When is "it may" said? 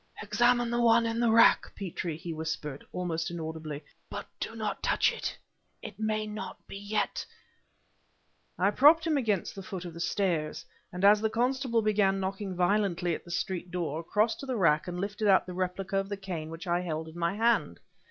5.83-6.25